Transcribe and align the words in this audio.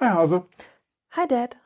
Hi 0.00 0.10
Hase, 0.10 0.44
Hi 1.16 1.26
Dad. 1.26 1.56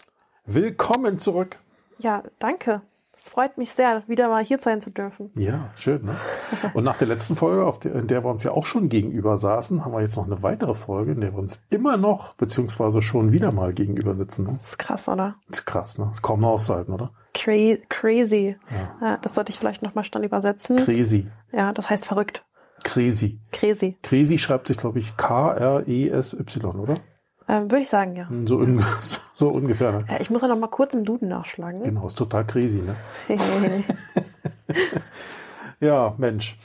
willkommen 0.47 1.19
zurück. 1.19 1.59
Ja, 1.99 2.23
danke. 2.39 2.83
Es 3.23 3.29
freut 3.29 3.57
mich 3.57 3.71
sehr, 3.71 4.03
wieder 4.09 4.29
mal 4.29 4.43
hier 4.43 4.59
sein 4.59 4.81
zu 4.81 4.91
dürfen. 4.91 5.31
Ja, 5.37 5.71
schön, 5.77 6.05
ne? 6.05 6.17
Und 6.75 6.83
nach 6.83 6.97
der 6.97 7.07
letzten 7.07 7.37
Folge, 7.37 7.65
auf 7.65 7.79
der, 7.79 7.95
in 7.95 8.09
der 8.09 8.25
wir 8.25 8.29
uns 8.29 8.43
ja 8.43 8.51
auch 8.51 8.67
schon 8.67 8.89
gegenüber 8.89 9.37
saßen, 9.37 9.85
haben 9.85 9.93
wir 9.93 10.01
jetzt 10.01 10.17
noch 10.17 10.27
eine 10.27 10.43
weitere 10.43 10.75
Folge, 10.75 11.13
in 11.13 11.21
der 11.21 11.33
wir 11.33 11.39
uns 11.39 11.63
immer 11.71 11.97
noch, 11.97 12.35
beziehungsweise 12.35 13.01
schon 13.01 13.31
wieder 13.31 13.53
mal 13.53 13.75
gegenüber 13.75 14.17
sitzen. 14.17 14.47
Ne? 14.47 14.59
Das 14.61 14.71
ist 14.71 14.79
krass, 14.81 15.09
oder? 15.09 15.37
Das 15.49 15.61
ist 15.61 15.67
krass, 15.67 15.99
ne? 15.99 16.07
Das 16.07 16.15
ist 16.15 16.23
kaum 16.23 16.41
noch 16.41 16.49
auszuhalten, 16.49 16.93
oder? 16.93 17.13
Cra 17.33 17.77
crazy. 17.89 18.57
Ja. 19.01 19.19
das 19.19 19.37
sollte 19.37 19.53
ich 19.53 19.59
vielleicht 19.61 19.83
nochmal 19.83 20.05
dann 20.11 20.25
übersetzen. 20.25 20.79
Crazy. 20.79 21.29
ja, 21.53 21.73
das 21.73 21.89
heißt 21.89 22.05
verrückt. 22.05 22.45
Crazy. 22.83 23.39
Crazy. 23.53 23.99
Crazy 24.03 24.39
schreibt 24.39 24.67
sich, 24.67 24.79
glaube 24.79 24.99
ich, 24.99 25.17
K-R-E-S-Y, 25.17 26.81
oder? 26.81 26.97
Ähm, 27.53 27.71
Würde 27.71 27.83
ich 27.83 27.89
sagen, 27.91 28.17
ja. 28.17 28.27
So, 28.47 28.57
un 28.57 28.83
so 29.35 29.51
ungefähr, 29.51 29.93
ne? 29.93 30.05
ja. 30.09 30.21
Ich 30.21 30.31
muss 30.31 30.41
ja 30.41 30.49
noch 30.49 30.59
mal 30.59 30.69
kurz 30.69 30.95
im 30.95 31.05
Duden 31.05 31.29
nachschlagen. 31.29 31.83
Genau, 31.83 32.07
ist 32.07 32.17
total 32.17 32.47
crazy, 32.47 32.83
ne? 32.83 32.97
Ja, 35.81 36.15
Mensch. 36.17 36.57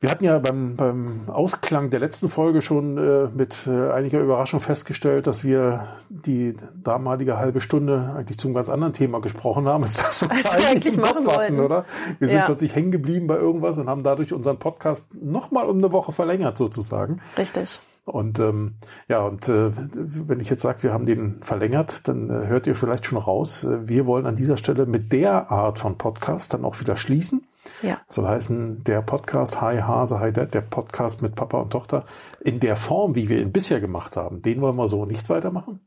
Wir 0.00 0.10
hatten 0.10 0.24
ja 0.24 0.38
beim, 0.38 0.76
beim 0.76 1.28
Ausklang 1.28 1.90
der 1.90 2.00
letzten 2.00 2.28
Folge 2.28 2.62
schon 2.62 2.96
äh, 2.98 3.28
mit 3.34 3.66
äh, 3.66 3.90
einiger 3.90 4.20
Überraschung 4.20 4.60
festgestellt, 4.60 5.26
dass 5.26 5.44
wir 5.44 5.88
die 6.08 6.56
damalige 6.74 7.36
halbe 7.36 7.60
Stunde 7.60 8.14
eigentlich 8.16 8.38
zum 8.38 8.54
ganz 8.54 8.70
anderen 8.70 8.92
Thema 8.92 9.20
gesprochen 9.20 9.66
haben, 9.66 9.84
als 9.84 9.96
das 9.96 10.22
uns 10.22 10.32
Als 10.32 10.44
wir 10.44 10.52
eigentlich 10.52 10.68
eigentlich 10.68 10.94
im 10.94 11.00
Kopf 11.02 11.24
machen 11.24 11.36
hatten, 11.36 11.60
oder? 11.60 11.84
Wir 12.20 12.28
sind 12.28 12.38
Ja. 12.38 12.46
plötzlich 12.46 12.74
hängen 12.76 12.92
geblieben 12.92 13.26
bei 13.26 13.36
irgendwas 13.36 13.76
und 13.76 13.88
haben 13.88 14.04
dadurch 14.04 14.32
unseren 14.32 14.58
Podcast 14.58 15.06
nochmal 15.14 15.66
um 15.66 15.78
eine 15.78 15.90
Woche 15.92 16.12
verlängert 16.12 16.56
sozusagen. 16.58 17.20
Richtig. 17.36 17.80
Und 18.08 18.38
ähm, 18.38 18.74
ja, 19.08 19.20
und 19.20 19.48
äh, 19.48 19.70
wenn 19.74 20.40
ich 20.40 20.50
jetzt 20.50 20.62
sage, 20.62 20.82
wir 20.82 20.92
haben 20.92 21.06
den 21.06 21.42
verlängert, 21.42 22.08
dann 22.08 22.30
äh, 22.30 22.46
hört 22.46 22.66
ihr 22.66 22.74
vielleicht 22.74 23.06
schon 23.06 23.18
raus, 23.18 23.64
äh, 23.64 23.88
wir 23.88 24.06
wollen 24.06 24.26
an 24.26 24.36
dieser 24.36 24.56
Stelle 24.56 24.86
mit 24.86 25.12
der 25.12 25.50
Art 25.50 25.78
von 25.78 25.98
Podcast 25.98 26.54
dann 26.54 26.64
auch 26.64 26.80
wieder 26.80 26.96
schließen. 26.96 27.46
Ja. 27.82 28.00
Das 28.06 28.16
soll 28.16 28.26
heißen, 28.26 28.84
der 28.84 29.02
Podcast 29.02 29.60
Hi 29.60 29.78
Hase, 29.78 30.20
Hi 30.20 30.32
Dad, 30.32 30.54
der 30.54 30.62
Podcast 30.62 31.22
mit 31.22 31.34
Papa 31.34 31.60
und 31.60 31.70
Tochter, 31.70 32.06
in 32.40 32.60
der 32.60 32.76
Form, 32.76 33.14
wie 33.14 33.28
wir 33.28 33.40
ihn 33.40 33.52
bisher 33.52 33.80
gemacht 33.80 34.16
haben, 34.16 34.42
den 34.42 34.60
wollen 34.60 34.76
wir 34.76 34.88
so 34.88 35.04
nicht 35.04 35.28
weitermachen. 35.28 35.80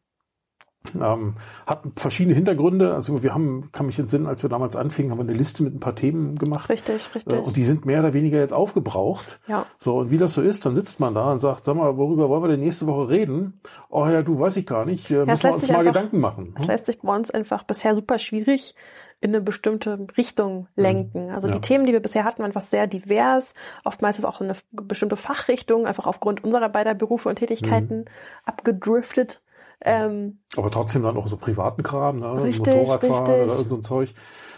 Ähm, 1.00 1.36
hat 1.68 1.84
verschiedene 1.96 2.36
Hintergründe. 2.36 2.94
Also 2.94 3.22
wir 3.22 3.34
haben, 3.34 3.70
kann 3.72 3.86
mich 3.86 4.00
entsinnen, 4.00 4.26
als 4.26 4.42
wir 4.44 4.50
damals 4.50 4.76
anfingen, 4.76 5.12
haben 5.12 5.20
wir 5.20 5.24
eine 5.24 5.34
Liste 5.34 5.62
mit 5.64 5.76
ein 5.76 5.80
paar 5.80 5.96
Themen 5.96 6.38
gemacht. 6.38 6.70
Richtig, 6.70 7.14
richtig. 7.16 7.32
Äh, 7.34 7.38
Und 7.38 7.56
die 7.56 7.64
sind 7.64 7.86
mehr 7.86 8.00
oder 8.00 8.14
weniger 8.14 8.40
jetzt 8.40 8.52
aufgebraucht. 8.54 9.40
Ja. 9.48 9.66
So, 9.78 9.98
und 10.00 10.12
wie 10.12 10.18
das 10.18 10.34
so 10.34 10.42
ist, 10.42 10.66
dann 10.66 10.74
sitzt 10.76 11.00
man 11.00 11.14
da 11.14 11.32
und 11.32 11.40
sagt, 11.40 11.66
sag 11.66 11.76
mal, 11.76 11.98
worüber 11.98 12.30
wollen 12.30 12.44
wir 12.44 12.48
denn 12.50 12.60
nächste 12.62 12.88
Woche 12.88 13.10
reden? 13.10 13.60
Oh 13.90 14.08
ja, 14.08 14.24
du, 14.24 14.40
weiß 14.40 14.58
ich 14.58 14.66
gar 14.66 14.86
nicht. 14.86 15.10
Äh, 15.12 15.22
es 15.22 15.28
müssen 15.28 15.44
wir 15.44 15.54
uns 15.54 15.68
mal 15.70 15.78
einfach- 15.80 15.94
Gedanken 15.94 16.20
machen. 16.20 16.54
Das 16.58 16.66
lässt 16.68 16.86
sich 16.88 17.00
bei 17.00 17.16
uns 17.16 17.30
einfach 17.30 17.64
bisher 17.64 17.94
super 17.96 18.18
schwierig 18.18 18.76
in 19.24 19.30
eine 19.30 19.42
bestimmte 19.42 20.08
Richtung 20.18 20.68
lenken. 20.76 21.30
Also 21.30 21.48
Ja. 21.48 21.54
die 21.54 21.62
Themen, 21.62 21.86
die 21.86 21.94
wir 21.94 22.00
bisher 22.00 22.24
hatten, 22.24 22.40
waren 22.40 22.48
einfach 22.48 22.64
sehr 22.64 22.88
divers. 22.88 23.54
Oftmals 23.86 24.18
ist 24.18 24.26
auch 24.26 24.42
in 24.42 24.48
eine 24.50 24.58
bestimmte 24.72 25.16
Fachrichtung, 25.16 25.86
einfach 25.86 26.08
aufgrund 26.08 26.44
unserer 26.44 26.70
beider 26.70 26.96
Berufe 26.96 27.30
und 27.30 27.36
Tätigkeiten 27.36 28.00
Mhm. 28.00 28.06
abgedriftet. 28.46 29.42
Ähm, 29.84 30.40
Aber 30.58 30.70
trotzdem 30.70 31.04
dann 31.04 31.16
auch 31.18 31.28
so 31.28 31.38
privaten 31.38 31.82
Kram, 31.84 32.20
ne? 32.20 32.44
Richtig, 32.44 32.66
Motorradfahren 32.66 33.26
richtig. 33.42 33.60
oder 33.60 33.68
so 33.70 33.76
ein 33.76 33.84
Zeug. 33.84 34.14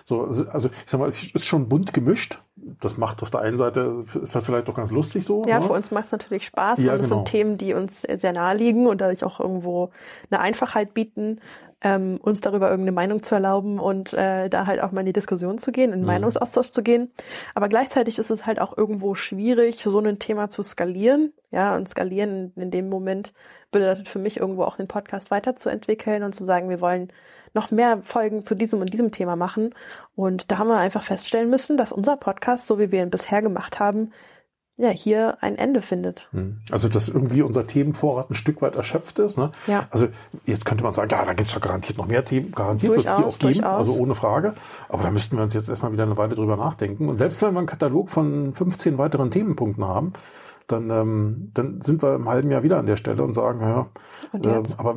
So, 0.05 0.23
also, 0.25 0.47
also 0.49 0.69
ich 0.69 0.75
sag 0.89 0.99
mal, 0.99 1.07
es 1.07 1.23
ist 1.33 1.45
schon 1.45 1.69
bunt 1.69 1.93
gemischt. 1.93 2.39
Das 2.81 2.97
macht 2.97 3.21
auf 3.21 3.29
der 3.29 3.41
einen 3.41 3.57
Seite, 3.57 4.05
ist 4.21 4.35
halt 4.35 4.45
vielleicht 4.45 4.67
doch 4.67 4.73
ganz 4.73 4.91
lustig 4.91 5.23
so. 5.25 5.43
ja, 5.47 5.59
ne? 5.59 5.65
für 5.67 5.73
uns 5.73 5.91
macht 5.91 6.05
es 6.05 6.11
natürlich 6.11 6.45
Spaß 6.45 6.79
Ja, 6.79 6.93
und 6.93 6.99
es 6.99 7.03
genau. 7.05 7.15
sind 7.17 7.27
Themen, 7.27 7.57
die 7.57 7.73
uns 7.73 8.01
sehr 8.01 8.33
nahe 8.33 8.55
liegen 8.55 8.87
und 8.87 9.01
dadurch 9.01 9.23
auch 9.23 9.39
irgendwo 9.39 9.91
eine 10.29 10.39
Einfachheit 10.39 10.93
bieten, 10.93 11.39
ähm, 11.81 12.17
uns 12.21 12.39
darüber 12.41 12.69
irgendeine 12.69 12.93
Meinung 12.93 13.23
zu 13.23 13.35
erlauben 13.35 13.79
und 13.79 14.13
äh, 14.13 14.49
da 14.49 14.65
halt 14.65 14.81
auch 14.81 14.91
mal 14.93 15.01
in 15.01 15.07
die 15.07 15.13
Diskussion 15.13 15.57
zu 15.57 15.71
gehen, 15.73 15.91
in 15.91 15.99
den 15.99 16.01
Mhm. 16.01 16.07
Meinungsaustausch 16.07 16.69
zu 16.71 16.81
gehen. 16.83 17.11
Aber 17.53 17.67
gleichzeitig 17.67 18.17
ist 18.17 18.31
es 18.31 18.45
halt 18.45 18.61
auch 18.61 18.77
irgendwo 18.77 19.15
schwierig, 19.15 19.83
so 19.83 19.99
ein 19.99 20.19
Thema 20.19 20.49
zu 20.49 20.63
skalieren. 20.63 21.33
Ja, 21.51 21.75
und 21.75 21.87
skalieren 21.89 22.53
in 22.55 22.71
dem 22.71 22.89
Moment 22.89 23.33
bedeutet 23.71 24.07
für 24.07 24.19
mich 24.19 24.37
irgendwo 24.37 24.63
auch 24.63 24.77
den 24.77 24.87
Podcast 24.87 25.29
weiterzuentwickeln 25.31 25.82
und 25.87 26.35
zu 26.35 26.43
sagen, 26.43 26.69
wir 26.69 26.81
wollen 26.81 27.09
noch 27.53 27.71
mehr 27.71 28.01
Folgen 28.03 28.43
zu 28.43 28.55
diesem 28.55 28.81
und 28.81 28.91
diesem 28.91 29.11
Thema 29.11 29.35
machen. 29.35 29.73
Und 30.15 30.51
da 30.51 30.57
haben 30.57 30.67
wir 30.67 30.77
einfach 30.77 31.03
feststellen 31.03 31.49
müssen, 31.49 31.77
dass 31.77 31.91
unser 31.91 32.17
Podcast, 32.17 32.67
so 32.67 32.79
wie 32.79 32.91
wir 32.91 33.03
ihn 33.03 33.09
bisher 33.09 33.41
gemacht 33.41 33.79
haben, 33.79 34.11
ja, 34.75 34.89
hier 34.89 35.37
ein 35.41 35.55
Ende 35.55 35.83
findet. 35.83 36.27
Hm. 36.31 36.59
Also, 36.71 36.89
dass 36.89 37.07
irgendwie 37.07 37.43
unser 37.43 37.67
Themenvorrat 37.67 38.31
ein 38.31 38.33
Stück 38.33 38.61
weit 38.63 38.75
erschöpft 38.75 39.19
ist. 39.19 39.37
Ne? 39.37 39.51
Ja. 39.67 39.87
Also, 39.91 40.07
jetzt 40.45 40.65
könnte 40.65 40.83
man 40.83 40.93
sagen, 40.93 41.09
ja, 41.11 41.23
da 41.23 41.33
gibt's 41.33 41.53
doch 41.53 41.61
garantiert 41.61 41.99
noch 41.99 42.07
mehr 42.07 42.25
Themen. 42.25 42.51
Garantiert 42.51 42.95
wird 42.95 43.05
es 43.05 43.15
die 43.15 43.23
auch 43.23 43.37
geben, 43.37 43.53
durchaus. 43.61 43.77
also 43.77 43.93
ohne 43.93 44.15
Frage. 44.15 44.55
Aber 44.89 45.03
da 45.03 45.11
müssten 45.11 45.37
wir 45.37 45.43
uns 45.43 45.53
jetzt 45.53 45.69
erstmal 45.69 45.91
wieder 45.91 46.03
eine 46.03 46.17
Weile 46.17 46.33
drüber 46.33 46.57
nachdenken. 46.57 47.07
Und 47.07 47.19
selbst 47.19 47.39
wenn 47.43 47.53
wir 47.53 47.59
einen 47.59 47.67
Katalog 47.67 48.09
von 48.09 48.53
15 48.53 48.97
weiteren 48.97 49.29
Themenpunkten 49.29 49.85
haben, 49.85 50.13
dann, 50.67 50.89
ähm, 50.89 51.51
dann 51.53 51.81
sind 51.81 52.01
wir 52.01 52.15
im 52.15 52.27
halben 52.29 52.51
Jahr 52.51 52.63
wieder 52.63 52.77
an 52.79 52.85
der 52.85 52.97
Stelle 52.97 53.23
und 53.23 53.33
sagen, 53.33 53.61
ja, 53.61 53.87
Und 54.31 54.45
äh, 54.45 54.61
aber 54.77 54.95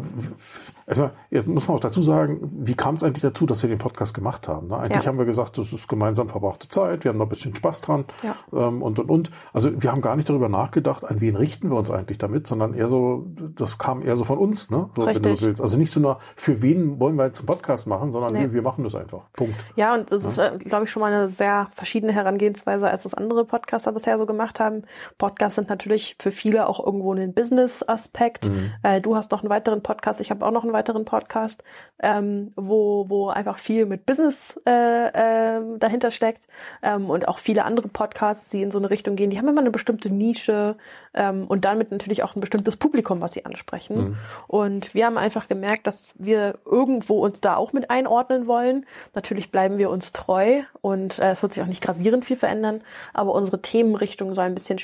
erstmal, 0.87 1.11
jetzt 1.31 1.47
muss 1.49 1.67
man 1.69 1.77
auch 1.77 1.81
dazu 1.81 2.01
sagen, 2.03 2.39
wie 2.65 2.75
kam 2.75 2.95
es 2.97 3.03
eigentlich 3.03 3.23
dazu, 3.23 3.47
dass 3.47 3.63
wir 3.63 3.69
den 3.69 3.79
Podcast 3.79 4.15
gemacht 4.15 4.49
haben? 4.49 4.69
Ne? 4.69 4.77
Eigentlich 4.77 5.03
Ja. 5.05 5.09
haben 5.09 5.19
wir 5.19 5.25
gesagt, 5.25 5.59
das 5.59 5.73
ist 5.73 5.89
gemeinsam 5.89 6.29
verbrachte 6.29 6.69
Zeit, 6.69 7.05
wir 7.05 7.11
haben 7.11 7.19
noch 7.19 7.27
ein 7.27 7.31
bisschen 7.31 7.55
Spaß 7.55 7.81
dran 7.81 8.05
Ja. 8.23 8.35
ähm, 8.53 8.83
und 8.83 8.99
und 8.99 9.11
und. 9.11 9.31
Also 9.53 9.71
wir 9.83 9.91
haben 9.93 10.01
gar 10.01 10.17
nicht 10.17 10.29
darüber 10.29 10.49
nachgedacht, 10.49 11.05
an 11.05 11.21
wen 11.21 11.37
richten 11.37 11.71
wir 11.71 11.77
uns 11.77 11.91
eigentlich 11.91 12.19
damit, 12.19 12.47
sondern 12.47 12.75
eher 12.75 12.89
so, 12.89 13.27
das 13.57 13.79
kam 13.79 14.03
eher 14.03 14.17
so 14.17 14.25
von 14.25 14.39
uns, 14.39 14.71
ne? 14.71 14.89
So, 14.95 15.05
wenn 15.07 15.21
du 15.23 15.37
so 15.37 15.47
willst. 15.47 15.61
Also 15.61 15.77
nicht 15.77 15.91
so 15.91 16.01
nur, 16.01 16.19
für 16.37 16.63
wen 16.63 17.01
wollen 17.01 17.17
wir 17.17 17.27
jetzt 17.27 17.41
einen 17.41 17.47
Podcast 17.47 17.87
machen, 17.87 18.13
sondern 18.13 18.33
Nee. 18.33 18.41
wir, 18.41 18.53
wir 18.55 18.63
machen 18.63 18.85
das 18.85 18.95
einfach. 18.95 19.23
Punkt. 19.33 19.55
Ja, 19.75 19.95
und 19.95 20.11
das 20.13 20.25
ist, 20.25 20.39
äh, 20.39 20.57
glaube 20.59 20.85
ich, 20.85 20.91
schon 20.91 21.01
mal 21.01 21.13
eine 21.13 21.31
sehr 21.31 21.69
verschiedene 21.75 22.13
Herangehensweise, 22.13 22.89
als 22.89 23.03
das 23.03 23.15
andere 23.15 23.45
Podcaster 23.45 23.93
bisher 23.93 24.19
so 24.19 24.27
gemacht 24.27 24.61
haben. 24.61 24.83
Podcasts 25.19 25.57
sind 25.57 25.66
natürlich 25.69 26.17
für 26.21 26.31
viele 26.31 26.69
auch 26.69 26.85
irgendwo 26.85 27.13
ein 27.13 27.35
Business-Aspekt. 27.35 28.51
Äh, 28.83 29.01
du 29.01 29.17
hast 29.17 29.31
noch 29.31 29.41
einen 29.41 29.51
weiteren 29.51 29.83
Podcast, 29.83 30.21
ich 30.21 30.31
habe 30.31 30.45
auch 30.45 30.51
noch 30.51 30.63
einen 30.63 30.73
weiteren 30.73 31.05
Podcast, 31.05 31.63
ähm, 32.03 32.53
wo, 32.57 33.07
wo 33.09 33.29
einfach 33.29 33.59
viel 33.59 33.87
mit 33.87 34.07
Business 34.07 34.61
äh, 34.67 35.11
ähm, 35.15 35.79
dahinter 35.79 36.11
steckt. 36.11 36.47
Ähm, 36.83 37.11
und 37.11 37.29
auch 37.29 37.39
viele 37.39 37.65
andere 37.65 37.89
Podcasts, 37.89 38.49
die 38.51 38.63
in 38.63 38.71
so 38.71 38.79
eine 38.79 38.91
Richtung 38.91 39.17
gehen, 39.17 39.31
die 39.31 39.39
haben 39.39 39.49
immer 39.49 39.61
eine 39.61 39.71
bestimmte 39.71 40.11
Nische 40.11 40.77
ähm, 41.15 41.47
und 41.47 41.65
damit 41.65 41.91
natürlich 41.91 42.23
auch 42.23 42.37
ein 42.37 42.41
bestimmtes 42.41 42.77
Publikum, 42.77 43.21
was 43.21 43.33
sie 43.33 43.45
ansprechen. 43.45 44.19
Und 44.47 44.95
wir 44.95 45.07
haben 45.07 45.19
einfach 45.19 45.49
gemerkt, 45.49 45.87
dass 45.87 46.05
wir 46.15 46.59
irgendwo 46.65 47.25
uns 47.25 47.41
da 47.41 47.57
auch 47.57 47.73
mit 47.73 47.91
einordnen 47.91 48.47
wollen. 48.47 48.87
Natürlich 49.15 49.51
bleiben 49.51 49.79
wir 49.79 49.91
uns 49.91 50.13
treu 50.13 50.63
und 50.81 51.19
äh, 51.19 51.33
es 51.33 51.43
wird 51.43 51.53
sich 51.53 51.63
auch 51.63 51.69
nicht 51.69 51.83
gravierend 51.83 52.25
viel 52.25 52.37
verändern, 52.37 52.83
aber 53.15 53.33
unsere 53.33 53.61
Themenrichtung 53.61 54.35
soll 54.35 54.45
ein 54.45 54.55
bisschen 54.55 54.79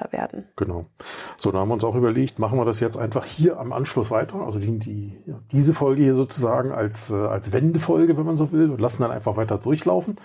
spezialisierter 0.00 0.12
werden. 0.12 0.44
Genau. 0.56 0.86
So, 1.36 1.50
da 1.50 1.58
haben 1.58 1.68
wir 1.68 1.74
uns 1.74 1.84
auch 1.84 1.94
überlegt, 1.94 2.38
machen 2.38 2.58
wir 2.58 2.64
das 2.64 2.80
jetzt 2.80 2.96
einfach 2.96 3.24
hier 3.24 3.58
am 3.58 3.72
Anschluss 3.72 4.10
weiter, 4.10 4.40
also 4.40 4.58
die, 4.58 4.78
die, 4.78 5.18
diese 5.52 5.74
Folge 5.74 6.02
hier 6.02 6.14
sozusagen 6.14 6.72
als, 6.72 7.10
äh, 7.10 7.14
als 7.14 7.52
Wendefolge, 7.52 8.16
wenn 8.16 8.26
man 8.26 8.36
so 8.36 8.52
will, 8.52 8.70
und 8.70 8.80
lassen 8.80 9.02
dann 9.02 9.10
einfach 9.10 9.36
weiter 9.36 9.58
durchlaufen. 9.58 10.16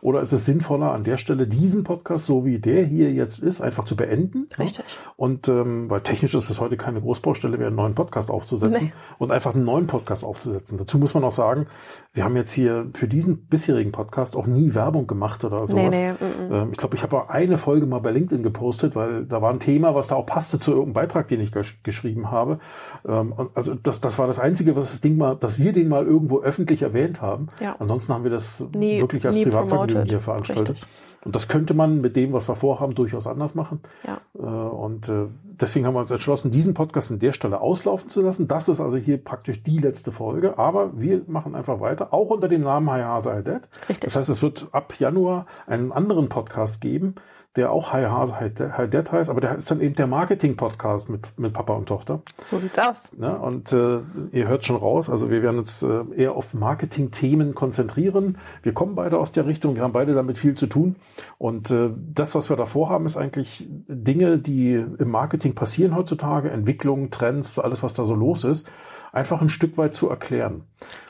Oder 0.00 0.20
ist 0.20 0.30
es 0.30 0.46
sinnvoller, 0.46 0.92
an 0.92 1.02
der 1.02 1.16
Stelle 1.16 1.48
diesen 1.48 1.82
Podcast, 1.82 2.24
so 2.26 2.44
wie 2.44 2.60
der 2.60 2.84
hier 2.84 3.10
jetzt 3.12 3.40
ist, 3.40 3.60
einfach 3.60 3.84
zu 3.84 3.96
beenden? 3.96 4.48
Richtig. 4.56 4.84
Und 5.16 5.48
ähm, 5.48 5.90
weil 5.90 6.02
technisch 6.02 6.36
ist 6.36 6.50
es 6.50 6.60
heute 6.60 6.76
keine 6.76 7.00
Großbaustelle 7.00 7.58
mehr, 7.58 7.66
einen 7.66 7.74
neuen 7.74 7.96
Podcast 7.96 8.30
aufzusetzen 8.30 8.84
Nee. 8.86 8.92
und 9.18 9.32
einfach 9.32 9.56
einen 9.56 9.64
neuen 9.64 9.88
Podcast 9.88 10.22
aufzusetzen. 10.24 10.78
Dazu 10.78 10.98
muss 10.98 11.14
man 11.14 11.24
auch 11.24 11.32
sagen, 11.32 11.66
wir 12.12 12.22
haben 12.22 12.36
jetzt 12.36 12.52
hier 12.52 12.86
für 12.94 13.08
diesen 13.08 13.46
bisherigen 13.46 13.90
Podcast 13.90 14.36
auch 14.36 14.46
nie 14.46 14.72
Werbung 14.72 15.08
gemacht 15.08 15.44
oder 15.44 15.66
sowas. 15.66 15.90
nee, 15.90 16.12
mm, 16.12 16.52
Ähm, 16.52 16.68
ich 16.70 16.78
glaube, 16.78 16.94
ich 16.94 17.02
habe 17.02 17.20
auch 17.20 17.28
eine 17.28 17.56
Folge 17.58 17.86
mal 17.86 17.98
bei 18.00 18.12
LinkedIn 18.12 18.44
gepostet, 18.44 18.94
weil 18.94 19.17
da 19.24 19.42
war 19.42 19.50
ein 19.52 19.60
Thema, 19.60 19.94
was 19.94 20.08
da 20.08 20.16
auch 20.16 20.26
passte 20.26 20.58
zu 20.58 20.70
irgendeinem 20.70 20.94
Beitrag, 20.94 21.28
den 21.28 21.40
ich 21.40 21.52
gesch 21.52 21.78
geschrieben 21.82 22.30
habe. 22.30 22.58
Ähm, 23.06 23.34
also 23.54 23.74
das, 23.74 24.00
das 24.00 24.18
war 24.18 24.26
das 24.26 24.38
Einzige, 24.38 24.76
was 24.76 24.90
das 24.90 25.00
Ding 25.00 25.16
mal, 25.16 25.36
dass 25.36 25.58
wir 25.58 25.72
den 25.72 25.88
mal 25.88 26.06
irgendwo 26.06 26.40
öffentlich 26.40 26.82
erwähnt 26.82 27.20
haben. 27.20 27.48
Ja. 27.60 27.76
Ansonsten 27.78 28.12
haben 28.12 28.24
wir 28.24 28.30
das 28.30 28.62
Nie- 28.74 29.00
wirklich 29.00 29.26
als 29.26 29.36
Privatvergnügen 29.36 30.04
hier 30.04 30.20
veranstaltet. 30.20 30.76
Richtig. 30.76 30.88
Und 31.24 31.34
das 31.34 31.48
könnte 31.48 31.74
man 31.74 32.00
mit 32.00 32.16
dem, 32.16 32.32
was 32.32 32.48
wir 32.48 32.54
vorhaben, 32.54 32.94
durchaus 32.94 33.26
anders 33.26 33.54
machen. 33.54 33.80
Ja. 34.06 34.20
Äh, 34.38 34.40
Und 34.40 35.08
äh, 35.08 35.26
deswegen 35.44 35.86
haben 35.86 35.94
wir 35.94 36.00
uns 36.00 36.10
entschlossen, 36.10 36.50
diesen 36.50 36.74
Podcast 36.74 37.10
an 37.10 37.18
der 37.18 37.32
Stelle 37.32 37.60
auslaufen 37.60 38.08
zu 38.08 38.20
lassen. 38.22 38.48
Das 38.48 38.68
ist 38.68 38.80
also 38.80 38.96
hier 38.96 39.22
praktisch 39.22 39.62
die 39.62 39.78
letzte 39.78 40.12
Folge. 40.12 40.58
Aber 40.58 40.98
wir 40.98 41.22
machen 41.26 41.54
einfach 41.54 41.80
weiter, 41.80 42.12
auch 42.14 42.30
unter 42.30 42.48
dem 42.48 42.62
Namen 42.62 42.90
Hi 42.90 43.02
Hase 43.02 43.32
Hi 43.32 43.42
Dad. 43.42 43.68
Richtig. 43.88 44.00
Das 44.00 44.16
heißt, 44.16 44.28
es 44.28 44.42
wird 44.42 44.68
ab 44.72 44.94
Januar 44.98 45.46
einen 45.66 45.92
anderen 45.92 46.28
Podcast 46.28 46.80
geben, 46.80 47.16
der 47.56 47.72
auch 47.72 47.92
High 47.92 48.08
Hase, 48.08 48.38
High 48.38 48.90
Dad 48.90 49.10
heißt, 49.10 49.30
aber 49.30 49.40
der 49.40 49.56
ist 49.56 49.70
dann 49.70 49.80
eben 49.80 49.94
der 49.94 50.06
Marketing-Podcast 50.06 51.08
mit, 51.08 51.26
mit 51.38 51.52
Papa 51.52 51.72
und 51.72 51.86
Tochter. 51.86 52.20
So 52.44 52.58
sieht's 52.58 52.78
aus. 52.78 53.08
Ne? 53.16 53.36
Und 53.36 53.72
äh, 53.72 53.98
ihr 54.30 54.46
hört 54.46 54.64
schon 54.64 54.76
raus, 54.76 55.10
also 55.10 55.30
wir 55.30 55.42
werden 55.42 55.58
uns 55.58 55.82
äh, 55.82 56.04
eher 56.14 56.36
auf 56.36 56.54
Marketing-Themen 56.54 57.54
konzentrieren. 57.54 58.38
Wir 58.62 58.74
kommen 58.74 58.94
beide 58.94 59.18
aus 59.18 59.32
der 59.32 59.46
Richtung, 59.46 59.74
wir 59.74 59.82
haben 59.82 59.92
beide 59.92 60.14
damit 60.14 60.38
viel 60.38 60.54
zu 60.54 60.66
tun. 60.66 60.96
Und 61.38 61.70
äh, 61.70 61.90
das, 61.96 62.34
was 62.34 62.48
wir 62.50 62.56
da 62.56 62.66
vorhaben, 62.66 63.06
ist 63.06 63.16
eigentlich 63.16 63.66
Dinge, 63.68 64.38
die 64.38 64.74
im 64.74 65.10
Marketing 65.10 65.54
passieren 65.54 65.94
heutzutage, 65.96 66.50
Entwicklungen, 66.50 67.10
Trends, 67.10 67.58
alles, 67.58 67.82
was 67.82 67.94
da 67.94 68.04
so 68.04 68.14
los 68.14 68.44
ist 68.44 68.68
einfach 69.12 69.40
ein 69.40 69.48
Stück 69.48 69.76
weit 69.78 69.94
zu 69.94 70.08
erklären. 70.08 70.64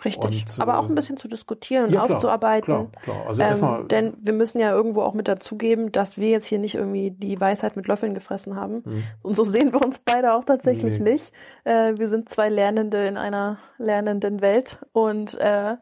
Richtig, 0.04 0.44
und, 0.46 0.60
aber 0.60 0.78
auch 0.78 0.84
ein 0.84 0.92
äh, 0.92 0.94
bisschen 0.94 1.16
zu 1.16 1.28
diskutieren 1.28 1.86
und 1.86 1.92
ja, 1.92 2.02
aufzuarbeiten. 2.02 2.64
Klar, 2.64 2.86
klar. 3.02 3.26
Also 3.26 3.42
ähm, 3.42 3.48
erstmal, 3.48 3.84
denn 3.84 4.14
wir 4.20 4.32
müssen 4.32 4.60
ja 4.60 4.72
irgendwo 4.72 5.02
auch 5.02 5.14
mit 5.14 5.28
dazugeben, 5.28 5.92
dass 5.92 6.16
wir 6.16 6.28
jetzt 6.28 6.46
hier 6.46 6.58
nicht 6.58 6.74
irgendwie 6.74 7.10
die 7.10 7.40
Weisheit 7.40 7.76
mit 7.76 7.86
Löffeln 7.86 8.14
gefressen 8.14 8.56
haben. 8.56 8.82
Mhm. 8.84 9.04
Und 9.22 9.36
so 9.36 9.44
sehen 9.44 9.72
wir 9.72 9.84
uns 9.84 9.98
beide 10.04 10.34
auch 10.34 10.44
tatsächlich 10.44 10.98
nee. 10.98 11.12
nicht. 11.12 11.32
Äh, 11.64 11.98
wir 11.98 12.08
sind 12.08 12.28
zwei 12.28 12.48
Lernende 12.48 13.06
in 13.06 13.16
einer 13.16 13.58
lernenden 13.78 14.40
Welt 14.40 14.78
und 14.92 15.34
äh, 15.38 15.76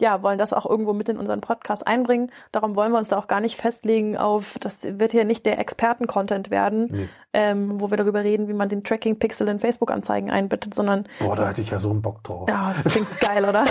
ja, 0.00 0.22
wollen 0.22 0.38
das 0.38 0.52
auch 0.52 0.66
irgendwo 0.66 0.92
mit 0.92 1.08
in 1.08 1.18
unseren 1.18 1.40
Podcast 1.40 1.86
einbringen. 1.86 2.30
Darum 2.52 2.76
wollen 2.76 2.92
wir 2.92 2.98
uns 2.98 3.08
da 3.08 3.18
auch 3.18 3.26
gar 3.26 3.40
nicht 3.40 3.56
festlegen 3.56 4.16
auf, 4.16 4.58
das 4.60 4.82
wird 4.82 5.12
hier 5.12 5.24
nicht 5.24 5.44
der 5.44 5.58
Experten-Content 5.58 6.50
werden, 6.50 6.88
nee. 6.90 7.08
ähm, 7.32 7.80
wo 7.80 7.90
wir 7.90 7.96
darüber 7.96 8.24
reden, 8.24 8.48
wie 8.48 8.52
man 8.52 8.68
den 8.68 8.84
Tracking-Pixel 8.84 9.48
in 9.48 9.58
Facebook-Anzeigen 9.58 10.30
einbettet, 10.30 10.74
sondern. 10.74 11.06
Boah, 11.20 11.36
da 11.36 11.48
hätte 11.48 11.60
ich 11.60 11.70
ja 11.70 11.78
so 11.78 11.90
einen 11.90 12.02
Bock 12.02 12.22
drauf. 12.24 12.48
Ja, 12.48 12.74
das 12.82 12.92
klingt 12.92 13.20
geil, 13.20 13.44
oder? 13.44 13.64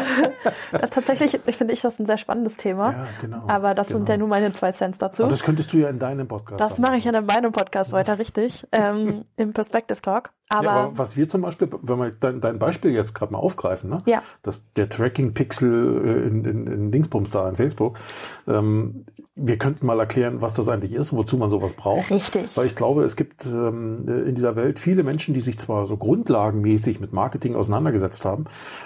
Tatsächlich 0.91 1.39
ich 1.45 1.57
finde 1.57 1.73
ich 1.73 1.81
das 1.81 1.99
ein 1.99 2.05
sehr 2.05 2.17
spannendes 2.17 2.57
Thema. 2.57 2.91
Ja, 2.91 3.07
genau. 3.21 3.43
Aber 3.47 3.73
das 3.73 3.87
genau. 3.87 3.99
sind 3.99 4.09
ja 4.09 4.17
nur 4.17 4.27
meine 4.27 4.53
zwei 4.53 4.71
Cents 4.71 4.97
dazu. 4.97 5.23
Und 5.23 5.31
das 5.31 5.43
könntest 5.43 5.71
du 5.73 5.77
ja 5.77 5.89
in 5.89 5.99
deinem 5.99 6.27
Podcast. 6.27 6.59
Das 6.59 6.77
mache 6.77 6.97
ich 6.97 7.05
ja 7.05 7.17
in 7.17 7.25
meinem 7.25 7.51
Podcast 7.51 7.91
weiter, 7.91 8.19
richtig. 8.19 8.65
Ähm, 8.77 9.25
Im 9.37 9.53
Perspective 9.53 10.01
Talk. 10.01 10.31
Aber, 10.49 10.63
ja, 10.63 10.71
aber 10.71 10.97
was 10.97 11.17
wir 11.17 11.27
zum 11.27 11.41
Beispiel, 11.41 11.69
wenn 11.81 11.97
wir 11.99 12.11
dein, 12.11 12.39
dein 12.39 12.57
Beispiel 12.57 12.91
jetzt 12.91 13.13
gerade 13.13 13.33
mal 13.33 13.39
aufgreifen, 13.39 13.89
ne? 13.89 14.01
Ja. 14.05 14.21
Dass 14.43 14.61
der 14.75 14.87
Tracking-Pixel 14.87 16.01
äh, 16.05 16.27
in, 16.27 16.45
in, 16.45 16.67
in 16.67 16.91
Dingsbums 16.91 17.31
da 17.31 17.49
in 17.49 17.55
Facebook, 17.55 17.99
ähm, 18.47 19.05
wir 19.35 19.57
könnten 19.57 19.85
mal 19.85 19.99
erklären, 19.99 20.41
was 20.41 20.53
das 20.53 20.69
eigentlich 20.69 20.93
ist, 20.93 21.13
wozu 21.13 21.37
man 21.37 21.49
sowas 21.49 21.73
braucht. 21.73 22.09
Richtig. 22.09 22.55
Weil 22.55 22.65
ich 22.65 22.75
glaube, 22.75 23.03
es 23.03 23.15
gibt 23.15 23.45
ähm, 23.45 24.07
in 24.07 24.35
dieser 24.35 24.55
Welt 24.55 24.79
viele 24.79 25.03
Menschen, 25.03 25.33
die 25.33 25.41
sich 25.41 25.59
zwar 25.59 25.85
so 25.85 25.97
grundlagenmäßig 25.97 26.99
mit 26.99 27.13
Marketing 27.13 27.55
auseinandergesetzt 27.55 28.25
haben, 28.25 28.45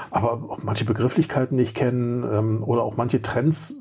aber 0.10 0.34
auch 0.34 0.60
manche 0.64 0.84
Begrifflichkeiten 0.84 1.56
nicht 1.56 1.76
kennen 1.76 2.24
ähm, 2.24 2.64
oder 2.64 2.84
auch 2.84 2.98
manche 2.98 3.22
Trends 3.22 3.78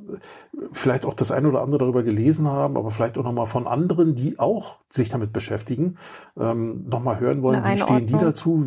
vielleicht 0.72 1.06
auch 1.06 1.14
das 1.14 1.30
eine 1.30 1.48
oder 1.48 1.62
andere 1.62 1.78
darüber 1.78 2.02
gelesen 2.02 2.46
haben, 2.46 2.76
aber 2.76 2.90
vielleicht 2.90 3.18
auch 3.18 3.24
nochmal 3.24 3.46
von 3.46 3.66
anderen, 3.66 4.14
die 4.14 4.38
auch 4.38 4.76
sich 4.88 5.08
damit 5.08 5.32
beschäftigen, 5.32 5.96
ähm, 6.38 6.84
nochmal 6.88 7.20
hören 7.20 7.42
wollen, 7.42 7.62
wie 7.74 7.80
stehen 7.80 8.06
die 8.06 8.12
dazu, 8.12 8.66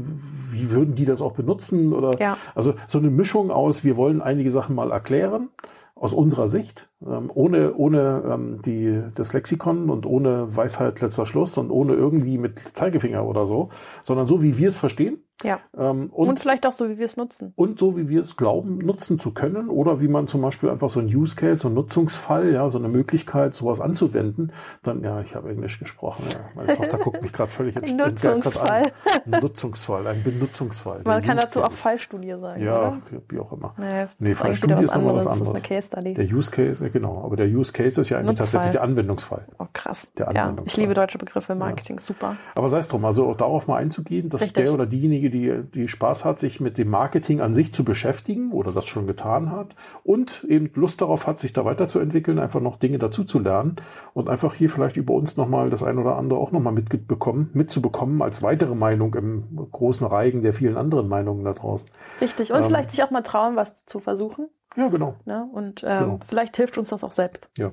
wie 0.51 0.71
würden 0.71 0.95
die 0.95 1.05
das 1.05 1.21
auch 1.21 1.33
benutzen? 1.33 1.93
Oder 1.93 2.19
ja. 2.19 2.37
also 2.55 2.73
so 2.87 2.99
eine 2.99 3.09
Mischung 3.09 3.51
aus, 3.51 3.83
wir 3.83 3.97
wollen 3.97 4.21
einige 4.21 4.51
Sachen 4.51 4.75
mal 4.75 4.91
erklären 4.91 5.49
aus 5.95 6.13
unserer 6.13 6.47
Sicht, 6.47 6.89
ähm, 7.07 7.31
ohne, 7.33 7.73
ohne 7.75 8.23
ähm, 8.25 8.61
die, 8.61 9.01
das 9.15 9.33
Lexikon 9.33 9.89
und 9.89 10.05
ohne 10.05 10.55
Weisheit 10.55 11.01
letzter 11.01 11.25
Schluss 11.25 11.57
und 11.57 11.71
ohne 11.71 11.93
irgendwie 11.93 12.37
mit 12.37 12.59
Zeigefinger 12.59 13.25
oder 13.25 13.45
so, 13.45 13.69
sondern 14.03 14.27
so, 14.27 14.41
wie 14.41 14.57
wir 14.57 14.67
es 14.67 14.77
verstehen. 14.77 15.23
Ja. 15.43 15.59
Ähm, 15.77 16.09
und, 16.11 16.29
und, 16.29 16.39
vielleicht 16.39 16.65
auch 16.65 16.73
so, 16.73 16.89
wie 16.89 16.97
wir 16.97 17.05
es 17.05 17.17
nutzen. 17.17 17.53
Und 17.55 17.77
so, 17.77 17.97
wie 17.97 18.07
wir 18.07 18.21
es 18.21 18.37
glauben, 18.37 18.77
nutzen 18.77 19.19
zu 19.19 19.31
können. 19.31 19.69
Oder 19.69 19.99
wie 19.99 20.07
man 20.07 20.27
zum 20.27 20.41
Beispiel 20.41 20.69
einfach 20.69 20.89
so 20.89 20.99
ein 20.99 21.07
Use 21.07 21.35
Case, 21.35 21.57
so 21.57 21.67
ein 21.67 21.73
Nutzungsfall, 21.73 22.53
ja, 22.53 22.69
so 22.69 22.77
eine 22.77 22.87
Möglichkeit, 22.87 23.55
sowas 23.55 23.81
anzuwenden. 23.81 24.53
Dann, 24.83 25.03
ja, 25.03 25.21
ich 25.21 25.35
habe 25.35 25.49
Englisch 25.49 25.79
gesprochen. 25.79 26.25
Ja. 26.31 26.39
Meine 26.55 26.77
Tochter 26.77 26.97
guckt 26.97 27.21
mich 27.21 27.33
gerade 27.33 27.51
völlig 27.51 27.75
entgeistert 27.75 28.57
an. 28.57 28.91
Ein 29.25 29.41
Nutzungsfall, 29.41 30.07
ein 30.07 30.23
Benutzungsfall. 30.23 31.01
Man 31.03 31.21
kann 31.21 31.37
dazu 31.37 31.59
Case. 31.59 31.71
auch 31.71 31.73
Fallstudie 31.73 32.35
sagen. 32.39 32.63
Ja, 32.63 32.87
oder? 32.89 33.01
wie 33.27 33.39
auch 33.39 33.51
immer. 33.51 33.73
Nee, 33.77 34.05
nee 34.19 34.35
Fallstudie 34.35 34.83
ist 34.83 34.95
nochmal 34.95 35.15
was 35.15 35.27
anderes. 35.27 35.61
Der 35.63 36.25
Use 36.25 36.51
Case, 36.51 36.89
genau. 36.93 37.23
Aber 37.23 37.35
der 37.35 37.47
Use 37.47 37.73
Case 37.73 37.99
ist 37.99 38.09
ja 38.09 38.17
eigentlich 38.17 38.37
Nutzfall. 38.37 38.45
tatsächlich 38.45 38.71
der 38.71 38.83
Anwendungsfall. 38.83 39.45
Oh, 39.59 39.65
krass. 39.73 40.09
Der 40.17 40.29
Anwendungsfall. 40.29 40.65
Ja, 40.65 40.67
ich 40.67 40.77
liebe 40.77 40.93
deutsche 40.93 41.17
Begriffe 41.17 41.53
im 41.53 41.59
Marketing, 41.59 41.97
ja. 41.97 42.01
super. 42.01 42.35
Aber 42.55 42.69
sei 42.69 42.77
es 42.77 42.87
drum, 42.87 43.03
also 43.03 43.27
auch 43.27 43.35
darauf 43.35 43.67
mal 43.67 43.77
einzugehen, 43.77 44.29
dass 44.29 44.41
Richtig. 44.41 44.63
der 44.63 44.73
oder 44.73 44.85
diejenige, 44.85 45.29
die, 45.29 45.63
die 45.73 45.87
Spaß 45.87 46.23
hat, 46.23 46.39
sich 46.39 46.59
mit 46.59 46.77
dem 46.77 46.89
Marketing 46.89 47.41
an 47.41 47.53
sich 47.53 47.73
zu 47.73 47.83
beschäftigen 47.83 48.51
oder 48.51 48.71
das 48.71 48.87
schon 48.87 49.07
getan 49.07 49.51
hat 49.51 49.75
und 50.03 50.45
eben 50.47 50.69
Lust 50.75 51.01
darauf 51.01 51.27
hat, 51.27 51.39
sich 51.39 51.51
da 51.51 51.65
weiterzuentwickeln, 51.65 52.39
einfach 52.39 52.61
noch 52.61 52.77
Dinge 52.77 52.99
dazu 52.99 53.23
zu 53.23 53.39
lernen 53.39 53.77
und 54.13 54.29
einfach 54.29 54.53
hier 54.53 54.69
vielleicht 54.69 54.95
über 54.97 55.13
uns 55.13 55.35
nochmal 55.35 55.69
das 55.69 55.83
ein 55.83 55.97
oder 55.97 56.17
andere 56.17 56.39
auch 56.39 56.51
nochmal 56.51 56.73
mitbekommen, 56.73 57.49
mitzubekommen 57.53 58.21
als 58.21 58.41
weitere 58.43 58.75
Meinung 58.75 59.15
im 59.15 59.67
großen 59.71 60.05
Reigen 60.05 60.43
der 60.43 60.53
vielen 60.53 60.77
anderen 60.77 61.07
Meinungen 61.07 61.43
da 61.43 61.53
draußen. 61.53 61.89
Richtig. 62.21 62.51
Und 62.51 62.59
ähm, 62.59 62.65
vielleicht 62.65 62.91
sich 62.91 63.03
auch 63.03 63.11
mal 63.11 63.23
trauen, 63.23 63.55
was 63.55 63.85
zu 63.85 63.99
versuchen. 63.99 64.49
Ja, 64.75 64.87
genau. 64.89 65.15
Ne? 65.25 65.47
Und 65.51 65.83
ähm, 65.83 65.99
genau. 65.99 66.19
vielleicht 66.27 66.57
hilft 66.57 66.77
uns 66.77 66.89
das 66.89 67.03
auch 67.03 67.11
selbst. 67.11 67.49
Ja. 67.57 67.71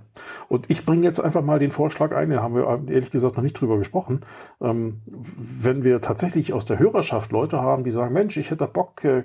Und 0.48 0.70
ich 0.70 0.84
bringe 0.84 1.04
jetzt 1.04 1.20
einfach 1.20 1.42
mal 1.42 1.58
den 1.58 1.70
Vorschlag 1.70 2.14
ein, 2.14 2.30
da 2.30 2.42
haben 2.42 2.54
wir 2.54 2.64
ehrlich 2.88 3.10
gesagt 3.10 3.36
noch 3.36 3.42
nicht 3.42 3.60
drüber 3.60 3.78
gesprochen. 3.78 4.20
Ähm, 4.60 5.02
wenn 5.06 5.84
wir 5.84 6.00
tatsächlich 6.00 6.52
aus 6.52 6.64
der 6.64 6.78
Hörerschaft 6.78 7.32
Leute 7.32 7.60
haben, 7.60 7.84
die 7.84 7.90
sagen, 7.90 8.12
Mensch, 8.12 8.36
ich 8.36 8.50
hätte 8.50 8.66
Bock, 8.66 9.04
äh, 9.04 9.24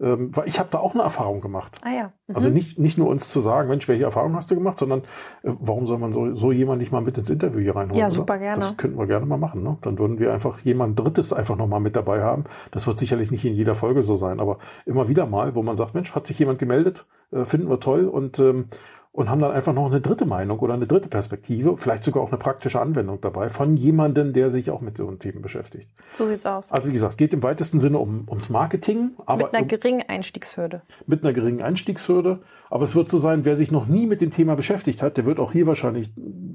ähm, 0.00 0.36
weil 0.36 0.48
ich 0.48 0.58
habe 0.58 0.68
da 0.72 0.78
auch 0.78 0.94
eine 0.94 1.02
Erfahrung 1.02 1.40
gemacht. 1.40 1.78
Ah 1.82 1.90
ja. 1.90 2.12
Mhm. 2.26 2.34
Also 2.34 2.48
nicht, 2.50 2.78
nicht 2.78 2.98
nur 2.98 3.08
uns 3.08 3.28
zu 3.30 3.40
sagen, 3.40 3.68
Mensch, 3.68 3.86
welche 3.88 4.04
Erfahrung 4.04 4.34
hast 4.34 4.50
du 4.50 4.54
gemacht, 4.54 4.78
sondern 4.78 5.00
äh, 5.42 5.52
warum 5.60 5.86
soll 5.86 5.98
man 5.98 6.12
so, 6.12 6.34
so 6.34 6.52
jemand 6.52 6.80
nicht 6.80 6.90
mal 6.90 7.00
mit 7.00 7.16
ins 7.16 7.30
Interview 7.30 7.60
hier 7.60 7.76
reinholen? 7.76 8.00
Ja, 8.00 8.10
super 8.10 8.34
oder? 8.34 8.42
gerne. 8.42 8.60
Das 8.60 8.76
könnten 8.76 8.98
wir 8.98 9.06
gerne 9.06 9.26
mal 9.26 9.38
machen. 9.38 9.62
Ne? 9.62 9.78
Dann 9.82 9.98
würden 9.98 10.18
wir 10.18 10.32
einfach 10.32 10.58
jemand 10.60 10.98
Drittes 10.98 11.32
einfach 11.32 11.56
nochmal 11.56 11.80
mit 11.80 11.94
dabei 11.94 12.22
haben. 12.22 12.44
Das 12.72 12.86
wird 12.86 12.98
sicherlich 12.98 13.30
nicht 13.30 13.44
in 13.44 13.54
jeder 13.54 13.74
Folge 13.74 14.02
so 14.02 14.14
sein, 14.14 14.40
aber 14.40 14.58
immer 14.84 15.08
wieder 15.08 15.26
mal, 15.26 15.54
wo 15.54 15.62
man 15.62 15.76
sagt, 15.76 15.94
Mensch, 15.94 16.14
hat 16.14 16.26
sich 16.26 16.38
jemand 16.38 16.58
gemeldet, 16.58 17.06
äh, 17.34 17.44
finden 17.44 17.68
wir 17.68 17.80
toll 17.80 18.06
und 18.06 18.38
ähm, 18.38 18.66
und 19.14 19.30
haben 19.30 19.40
dann 19.40 19.52
einfach 19.52 19.72
noch 19.72 19.86
eine 19.86 20.00
dritte 20.00 20.26
Meinung 20.26 20.58
oder 20.58 20.74
eine 20.74 20.88
dritte 20.88 21.08
Perspektive, 21.08 21.76
vielleicht 21.76 22.02
sogar 22.02 22.20
auch 22.20 22.30
eine 22.30 22.36
praktische 22.36 22.80
Anwendung 22.80 23.20
dabei 23.20 23.48
von 23.48 23.76
jemandem, 23.76 24.32
der 24.32 24.50
sich 24.50 24.72
auch 24.72 24.80
mit 24.80 24.96
so 24.96 25.06
einem 25.06 25.20
Themen 25.20 25.40
beschäftigt. 25.40 25.88
So 26.14 26.26
sieht's 26.26 26.44
aus. 26.44 26.72
Also 26.72 26.88
wie 26.88 26.94
gesagt, 26.94 27.16
geht 27.16 27.32
im 27.32 27.40
weitesten 27.44 27.78
Sinne 27.78 27.98
um, 27.98 28.26
ums 28.28 28.50
Marketing. 28.50 29.12
Aber 29.24 29.44
mit 29.44 29.54
einer 29.54 29.66
geringen 29.68 30.02
Einstiegshürde. 30.08 30.82
Mit 31.06 31.22
einer 31.22 31.32
geringen 31.32 31.62
Einstiegshürde. 31.62 32.40
Aber 32.70 32.82
es 32.82 32.96
wird 32.96 33.08
so 33.08 33.18
sein, 33.18 33.44
wer 33.44 33.54
sich 33.54 33.70
noch 33.70 33.86
nie 33.86 34.08
mit 34.08 34.20
dem 34.20 34.32
Thema 34.32 34.56
beschäftigt 34.56 35.00
hat, 35.00 35.16
der 35.16 35.26
wird 35.26 35.38
auch 35.38 35.52
hier 35.52 35.68
wahrscheinlich 35.68 36.10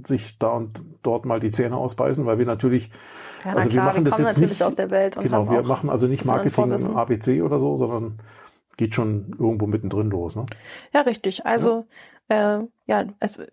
sich 0.06 0.38
da 0.38 0.50
und 0.50 0.82
dort 1.02 1.26
mal 1.26 1.40
die 1.40 1.52
Zähne 1.52 1.78
ausbeißen, 1.78 2.26
weil 2.26 2.40
wir 2.40 2.46
natürlich, 2.46 2.90
ja, 3.46 3.54
also 3.54 3.70
klar, 3.70 3.72
wir 3.72 3.84
machen 3.84 4.06
wir 4.06 4.12
das 4.12 4.20
jetzt 4.20 4.38
nicht 4.38 4.64
aus 4.64 4.76
der 4.76 4.92
Welt. 4.92 5.16
genau, 5.18 5.50
wir 5.50 5.64
machen 5.64 5.90
also 5.90 6.08
nicht 6.08 6.26
Marketing 6.26 6.74
ABC 6.74 7.42
oder 7.42 7.58
so, 7.58 7.78
sondern 7.78 8.20
geht 8.80 8.96
schon 8.96 9.36
irgendwo 9.38 9.68
mittendrin 9.68 10.10
los. 10.10 10.38
Ne? 10.38 10.46
Ja, 10.94 11.02
richtig. 11.02 11.46
Also 11.46 11.86
ja, 12.30 12.62
äh, 12.62 12.68
ja 12.86 13.06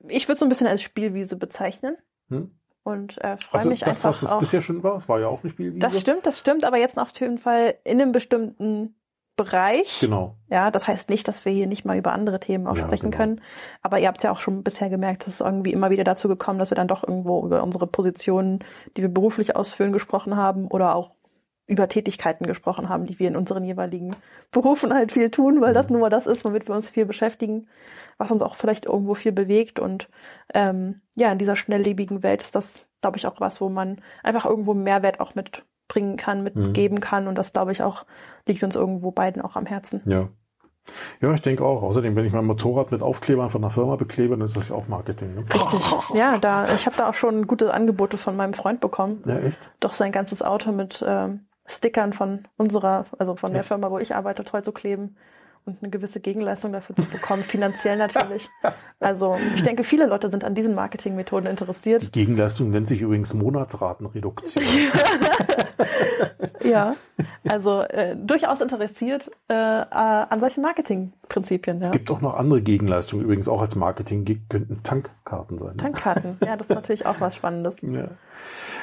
ich 0.09 0.29
würde 0.29 0.35
es 0.35 0.39
so 0.39 0.47
ein 0.47 0.49
bisschen 0.49 0.69
als 0.69 0.83
Spielwiese 0.83 1.37
bezeichnen. 1.37 1.97
Hm? 2.29 2.53
Und 2.85 3.19
äh, 3.19 3.37
freue 3.37 3.59
also 3.59 3.71
mich 3.71 3.81
das, 3.81 4.05
einfach. 4.05 4.21
Das, 4.21 4.23
was 4.23 4.33
es 4.33 4.39
bisher 4.39 4.63
schon 4.63 4.85
war, 4.85 4.95
es 4.95 5.09
war 5.09 5.19
ja 5.19 5.27
auch 5.27 5.43
eine 5.43 5.51
Spielwiese. 5.51 5.81
Das 5.81 6.01
stimmt, 6.01 6.25
das 6.27 6.39
stimmt, 6.39 6.65
aber 6.65 6.79
jetzt 6.79 6.97
auf 6.97 7.11
jeden 7.19 7.39
Fall 7.39 7.75
in 7.83 8.01
einem 8.01 8.13
bestimmten 8.13 8.95
Bereich. 9.35 9.99
Genau. 10.01 10.37
Ja, 10.49 10.71
das 10.71 10.87
heißt 10.87 11.11
nicht, 11.11 11.27
dass 11.27 11.45
wir 11.45 11.53
hier 11.53 11.67
nicht 11.67 11.85
mal 11.85 11.99
über 11.99 12.13
andere 12.13 12.39
Themen 12.39 12.69
auch 12.69 12.77
ja, 12.77 12.85
sprechen 12.85 13.11
genau. 13.11 13.17
können. 13.17 13.41
Aber 13.83 13.99
ihr 13.99 14.07
habt 14.07 14.19
es 14.19 14.23
ja 14.23 14.31
auch 14.31 14.41
schon 14.41 14.63
bisher 14.63 14.89
gemerkt, 14.89 15.27
dass 15.27 15.35
es 15.35 15.41
irgendwie 15.41 15.73
immer 15.73 15.91
wieder 15.91 16.05
dazu 16.05 16.29
gekommen, 16.29 16.61
dass 16.61 16.71
wir 16.71 16.77
dann 16.77 16.87
doch 16.87 17.03
irgendwo 17.03 17.45
über 17.45 17.65
unsere 17.65 17.89
Positionen, 17.89 18.61
die 18.97 19.03
wir 19.03 19.09
beruflich 19.09 19.57
ausführen, 19.57 19.93
gesprochen 19.93 20.37
haben 20.37 20.69
oder 20.69 20.95
auch 20.95 21.11
über 21.67 21.89
Tätigkeiten 21.89 22.47
gesprochen 22.47 22.89
haben, 22.89 23.07
die 23.07 23.19
wir 23.19 23.29
in 23.29 23.37
unseren 23.37 23.65
jeweiligen 23.65 24.15
Berufen 24.53 24.95
halt 24.95 25.13
viel 25.13 25.31
tun, 25.31 25.61
weil 25.61 25.75
das 25.75 25.89
mhm. 25.89 25.99
nur 25.99 26.11
das 26.11 26.27
ist, 26.27 26.45
womit 26.45 26.69
wir 26.69 26.75
uns 26.75 26.89
viel 26.89 27.07
beschäftigen, 27.07 27.69
was 28.19 28.31
uns 28.31 28.43
auch 28.43 28.55
vielleicht 28.55 28.87
irgendwo 28.87 29.15
viel 29.15 29.33
bewegt. 29.33 29.81
Und 29.81 30.09
ähm, 30.55 31.01
ja, 31.17 31.33
in 31.33 31.39
dieser 31.39 31.57
schnelllebigen 31.57 32.23
Welt 32.23 32.43
ist 32.43 32.55
das, 32.55 32.87
glaube 33.01 33.17
ich, 33.17 33.27
auch 33.27 33.41
was, 33.41 33.61
wo 33.61 33.69
man 33.69 34.01
einfach 34.23 34.47
irgendwo 34.47 34.75
Mehrwert 34.75 35.19
auch 35.19 35.35
mitbringen 35.35 36.17
kann, 36.17 36.45
mitgeben 36.45 36.99
mhm. 36.99 37.03
kann. 37.03 37.27
Und 37.27 37.37
das, 37.37 37.53
glaube 37.53 37.73
ich, 37.73 37.83
auch 37.83 38.07
liegt 38.47 38.63
uns 38.63 38.77
irgendwo 38.77 39.11
beiden 39.11 39.43
auch 39.43 39.57
am 39.57 39.67
Herzen. 39.67 40.03
Ja. 40.07 40.29
Ja, 41.21 41.35
ich 41.35 41.43
denke 41.43 41.65
auch. 41.65 41.83
Außerdem, 41.83 42.15
wenn 42.15 42.25
ich 42.25 42.33
mein 42.33 42.45
Motorrad 42.45 42.93
mit 42.93 43.03
Aufklebern 43.03 43.51
von 43.51 43.65
einer 43.65 43.73
Firma 43.73 43.97
beklebe, 43.97 44.37
dann 44.37 44.47
ist 44.47 44.57
das 44.57 44.69
ja 44.69 44.77
auch 44.77 44.87
Marketing. 44.87 45.35
Ne? 45.35 45.45
Ja, 46.15 46.39
da, 46.39 46.73
ich 46.75 46.87
habe 46.87 46.97
da 46.97 47.09
auch 47.09 47.15
schon 47.15 47.49
gute 47.49 47.75
Angebote 47.75 48.19
von 48.19 48.37
meinem 48.37 48.55
Freund 48.55 48.81
bekommen. 48.81 49.23
Ja, 49.27 49.39
echt? 49.39 49.71
Doch 49.81 49.95
sein 49.95 50.13
ganzes 50.13 50.43
Auto 50.43 50.71
mit 50.71 51.05
ähm, 51.07 51.46
Stickern 51.67 52.13
von 52.13 52.47
unserer, 52.57 53.07
also 53.19 53.37
von 53.37 53.53
der 53.53 53.65
Firma, 53.65 53.91
wo 53.91 53.99
ich 53.99 54.15
arbeite, 54.15 54.45
treu 54.45 54.61
zu 54.61 54.73
kleben 54.73 55.17
und 55.67 55.83
eine 55.83 55.91
gewisse 55.91 56.21
Gegenleistung 56.21 56.73
dafür 56.73 56.95
zu 56.95 57.11
bekommen, 57.11 57.43
finanziell 57.43 57.97
natürlich. 57.97 58.49
Also 58.99 59.37
ich 59.55 59.63
denke, 59.63 59.85
viele 59.85 60.07
Leute 60.07 60.31
sind 60.31 60.43
an 60.43 60.55
diesen 60.55 60.75
Marketingmethoden 60.75 61.51
interessiert. 61.51 62.01
Die 62.01 62.11
Gegenleistung 62.11 62.71
nennt 62.71 62.89
sich 62.89 63.03
übrigens 63.03 63.35
Monatsratenreduktion. 63.35 64.65
ja, 66.65 66.95
Also 67.49 67.83
äh, 67.83 68.17
durchaus 68.17 68.61
interessiert 68.61 69.31
äh, 69.49 69.55
äh, 69.55 69.85
an 69.91 70.41
solchen 70.41 70.63
Marketingprinzipien. 70.63 71.81
Es 71.81 71.91
gibt 71.91 72.11
auch 72.11 72.21
noch 72.21 72.35
andere 72.35 72.63
Gegenleistungen, 72.63 73.25
übrigens 73.25 73.49
auch 73.49 73.61
als 73.61 73.77
Marketing 73.77 74.25
könnten 74.49 74.83
Tankkarten 74.83 75.59
sein. 75.59 75.71
Ne? 75.71 75.77
Tankkarten, 75.77 76.39
ja, 76.45 76.57
das 76.57 76.69
ist 76.69 76.75
natürlich 76.75 77.07
auch 77.07 77.21
was 77.21 77.37
Spannendes. 77.37 77.81
Ja. 77.83 78.09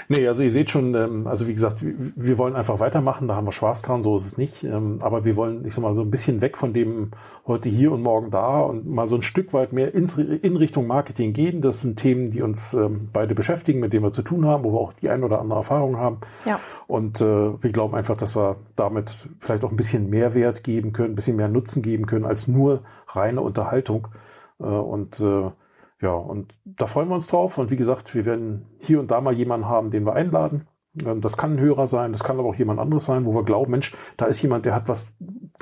Nee, 0.10 0.28
also 0.28 0.44
ihr 0.44 0.52
seht 0.52 0.70
schon, 0.70 0.94
ähm, 0.96 1.28
also 1.28 1.48
wie 1.48 1.54
gesagt, 1.54 1.78
wir 1.82 2.38
wollen 2.38 2.56
einfach 2.56 2.80
weitermachen, 2.80 3.28
da 3.28 3.36
haben 3.36 3.48
wir 3.48 3.52
Spaß 3.52 3.82
dran, 3.84 4.04
so 4.04 4.16
ist 4.16 4.26
es 4.26 4.38
nicht. 4.38 4.64
Ähm, 4.64 5.00
aber 5.02 5.26
wir 5.26 5.36
wollen, 5.36 5.66
ich 5.66 5.74
sag 5.74 5.82
mal, 5.82 5.94
so 5.94 6.02
ein 6.02 6.12
bisschen 6.12 6.42
weg 6.42 6.58
von 6.58 6.74
dem 6.74 7.12
heute 7.48 7.70
hier 7.70 7.92
und 7.92 8.02
morgen 8.02 8.32
da 8.32 8.60
und 8.60 8.88
mal 8.88 9.08
so 9.08 9.16
ein 9.16 9.22
Stück 9.22 9.54
weit 9.54 9.74
mehr 9.74 9.94
in 9.94 10.58
Richtung 10.58 10.88
Marketing 10.88 11.34
gehen. 11.34 11.62
Das 11.62 11.82
sind 11.82 11.98
Themen, 11.98 12.32
die 12.32 12.42
uns 12.42 12.74
ähm, 12.74 13.10
beide 13.14 13.36
beschäftigen, 13.36 13.80
mit 13.80 13.94
denen 13.94 14.04
wir 14.04 14.12
zu 14.12 14.24
tun 14.24 14.46
haben, 14.46 14.64
wo 14.64 14.74
wir 14.74 14.80
auch 14.80 14.94
die 14.94 15.10
ein 15.10 15.24
oder 15.24 15.40
andere 15.40 15.60
Erfahrung 15.60 15.98
haben. 15.98 16.18
Ja. 16.46 16.60
Und 16.88 17.22
äh, 17.22 17.64
wir 17.64 17.72
glauben 17.72 17.96
einfach, 17.96 18.18
dass 18.18 18.36
wir 18.36 18.53
damit 18.76 19.28
vielleicht 19.40 19.64
auch 19.64 19.72
ein 19.72 19.78
bisschen 19.78 20.10
Mehrwert 20.10 20.64
geben 20.64 20.94
können, 20.94 21.14
ein 21.14 21.16
bisschen 21.16 21.36
mehr 21.36 21.50
Nutzen 21.50 21.82
geben 21.82 22.06
können 22.06 22.26
als 22.26 22.48
nur 22.48 22.84
reine 23.08 23.42
Unterhaltung. 23.42 24.08
Äh, 24.60 24.66
und 24.66 25.20
äh, 25.20 25.52
ja, 26.02 26.14
und 26.14 26.54
da 26.66 26.88
freuen 26.88 27.10
wir 27.10 27.16
uns 27.16 27.28
drauf. 27.28 27.58
Und 27.58 27.72
wie 27.72 27.78
gesagt, 27.78 28.14
wir 28.16 28.26
werden 28.26 28.66
hier 28.80 29.00
und 29.00 29.12
da 29.12 29.22
mal 29.22 29.34
jemanden 29.34 29.68
haben, 29.68 29.92
den 29.92 30.06
wir 30.06 30.14
einladen. 30.14 30.68
Ähm, 31.06 31.22
das 31.22 31.38
kann 31.38 31.54
ein 31.54 31.60
Hörer 31.60 31.88
sein, 31.88 32.12
das 32.12 32.24
kann 32.24 32.40
aber 32.40 32.50
auch 32.50 32.56
jemand 32.56 32.80
anderes 32.80 33.06
sein, 33.06 33.26
wo 33.26 33.34
wir 33.34 33.44
glauben, 33.44 33.72
Mensch, 33.72 33.96
da 34.18 34.26
ist 34.26 34.42
jemand, 34.42 34.66
der 34.66 34.76
hat 34.76 34.88
was 34.88 35.14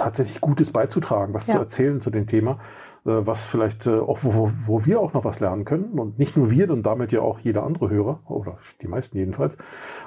tatsächlich 0.04 0.42
Gutes 0.42 0.72
beizutragen, 0.72 1.34
was 1.34 1.48
ja. 1.48 1.56
zu 1.56 1.60
erzählen 1.60 2.02
zu 2.02 2.10
dem 2.10 2.28
Thema. 2.28 2.60
Äh, 3.04 3.26
was 3.26 3.48
vielleicht 3.48 3.88
äh, 3.88 3.98
auch, 3.98 4.20
wo, 4.22 4.52
wo 4.68 4.86
wir 4.86 5.00
auch 5.00 5.14
noch 5.14 5.26
was 5.26 5.40
lernen 5.40 5.66
können. 5.66 5.98
Und 5.98 6.20
nicht 6.20 6.38
nur 6.38 6.52
wir, 6.52 6.70
und 6.70 6.84
damit 6.84 7.12
ja 7.12 7.22
auch 7.22 7.40
jeder 7.40 7.64
andere 7.64 7.90
Hörer, 7.90 8.20
oder 8.28 8.60
die 8.82 8.88
meisten 8.88 9.18
jedenfalls. 9.18 9.58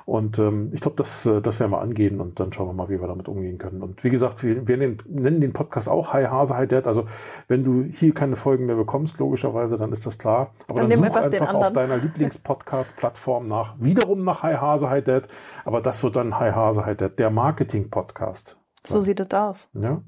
Und 0.05 0.39
ähm, 0.39 0.71
ich 0.73 0.81
glaube, 0.81 0.97
das, 0.97 1.27
äh, 1.27 1.41
das 1.41 1.59
werden 1.59 1.73
wir 1.73 1.81
angehen 1.81 2.21
und 2.21 2.39
dann 2.39 2.53
schauen 2.53 2.69
wir 2.69 2.73
mal, 2.73 2.89
wie 2.89 3.01
wir 3.01 3.09
damit 3.09 3.27
umgehen 3.29 3.59
können. 3.59 3.83
Und 3.83 4.05
wie 4.05 4.11
gesagt, 4.11 4.45
wir, 4.45 4.69
wir 4.69 4.77
nennen, 4.77 5.41
den 5.41 5.53
Podcast 5.53 5.89
auch 5.89 6.13
Hi 6.13 6.25
Hase, 6.27 6.57
Hi 6.57 6.69
Dad. 6.69 6.87
Also 6.87 7.07
wenn 7.49 7.65
du 7.65 7.83
hier 7.83 8.15
keine 8.15 8.37
Folgen 8.37 8.67
mehr 8.67 8.77
bekommst, 8.77 9.19
logischerweise, 9.19 9.77
dann 9.77 9.91
ist 9.91 10.07
das 10.07 10.17
klar. 10.17 10.53
Aber 10.69 10.83
dann, 10.83 10.91
dann 10.91 11.11
such 11.11 11.17
einfach 11.17 11.55
auf 11.55 11.73
deiner 11.73 11.97
Lieblingspodcast-Plattform 11.97 13.49
nach, 13.49 13.75
wiederum 13.81 14.23
nach 14.23 14.45
Hi 14.45 14.55
Hase, 14.55 14.89
Hi 14.89 15.03
Dad. 15.03 15.27
Aber 15.65 15.81
das 15.81 16.05
wird 16.05 16.15
dann 16.15 16.39
Hi 16.39 16.53
Hase, 16.53 16.87
Hi 16.87 16.95
Dad, 16.95 17.19
der 17.19 17.31
Marketing-Podcast. 17.31 18.57
So 18.87 19.03
sieht 19.03 19.21
es 19.21 19.31
aus. 19.33 19.69
Ja. 19.75 20.03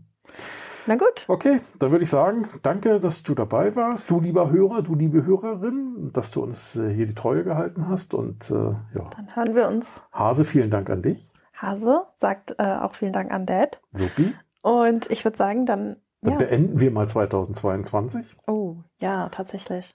Na 0.86 0.94
gut. 0.94 1.24
Okay, 1.26 1.60
dann 1.78 1.90
würde 1.90 2.04
ich 2.04 2.10
sagen, 2.10 2.48
danke, 2.62 3.00
dass 3.00 3.22
du 3.24 3.34
dabei 3.34 3.74
warst, 3.74 4.08
du 4.08 4.20
lieber 4.20 4.50
Hörer, 4.50 4.82
du 4.82 4.94
liebe 4.94 5.24
Hörerin, 5.24 6.10
dass 6.12 6.30
du 6.30 6.42
uns 6.42 6.76
äh, 6.76 6.94
hier 6.94 7.06
die 7.06 7.14
Treue 7.14 7.42
gehalten 7.42 7.88
hast 7.88 8.14
und 8.14 8.50
äh, 8.50 8.54
ja. 8.54 9.10
Dann 9.16 9.34
hören 9.34 9.54
wir 9.56 9.68
uns. 9.68 10.02
Hase, 10.12 10.44
vielen 10.44 10.70
Dank 10.70 10.88
an 10.88 11.02
dich. 11.02 11.32
Hase 11.54 12.02
sagt 12.16 12.54
äh, 12.58 12.76
auch 12.76 12.94
vielen 12.94 13.12
Dank 13.12 13.32
an 13.32 13.46
Dad. 13.46 13.80
Supi. 13.92 14.34
Und 14.62 15.10
ich 15.10 15.24
würde 15.24 15.36
sagen, 15.36 15.66
dann. 15.66 15.96
Dann 16.22 16.34
ja. 16.34 16.38
beenden 16.38 16.80
wir 16.80 16.90
mal 16.90 17.08
2022. 17.08 18.36
Oh, 18.46 18.76
ja, 18.98 19.28
tatsächlich. 19.30 19.94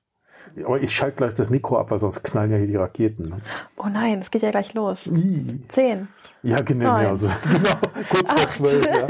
Aber 0.66 0.82
ich 0.82 0.94
schalte 0.94 1.18
gleich 1.18 1.34
das 1.34 1.50
Mikro 1.50 1.78
ab, 1.78 1.92
weil 1.92 2.00
sonst 2.00 2.24
knallen 2.24 2.52
ja 2.52 2.58
hier 2.58 2.68
die 2.68 2.76
Raketen. 2.76 3.30
Ne? 3.30 3.42
Oh 3.78 3.88
nein, 3.88 4.20
es 4.20 4.32
geht 4.32 4.42
ja 4.42 4.52
gleich 4.52 4.74
los. 4.74 5.08
I. 5.08 5.64
Zehn. 5.70 6.08
Ja, 6.44 6.62
genau, 6.62 7.00
ja, 7.00 7.10
also, 7.10 7.30
genau. 7.44 7.76
Kurz 8.10 8.32
vor 8.32 8.52
zwölf, 8.52 8.86
ja. 8.86 9.08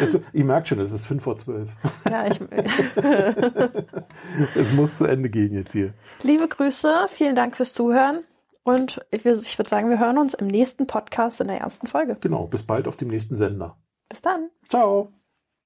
Es, 0.00 0.18
ich 0.32 0.44
merke 0.44 0.68
schon, 0.68 0.80
es 0.80 0.92
ist 0.92 1.06
fünf 1.06 1.22
vor 1.22 1.38
zwölf. 1.38 1.70
Ja, 2.10 2.26
ich. 2.26 2.40
es 4.54 4.72
muss 4.72 4.98
zu 4.98 5.06
Ende 5.06 5.30
gehen 5.30 5.54
jetzt 5.54 5.72
hier. 5.72 5.94
Liebe 6.22 6.48
Grüße, 6.48 7.06
vielen 7.08 7.34
Dank 7.34 7.56
fürs 7.56 7.72
Zuhören. 7.72 8.20
Und 8.62 9.04
ich, 9.10 9.24
ich 9.24 9.58
würde 9.58 9.70
sagen, 9.70 9.88
wir 9.88 9.98
hören 9.98 10.18
uns 10.18 10.34
im 10.34 10.46
nächsten 10.46 10.86
Podcast 10.86 11.40
in 11.40 11.48
der 11.48 11.58
ersten 11.58 11.86
Folge. 11.86 12.16
Genau, 12.20 12.46
bis 12.46 12.62
bald 12.62 12.86
auf 12.86 12.96
dem 12.96 13.08
nächsten 13.08 13.36
Sender. 13.36 13.78
Bis 14.08 14.20
dann. 14.20 14.50
Ciao. 14.68 15.12